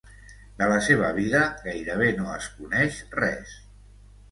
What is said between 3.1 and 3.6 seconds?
res.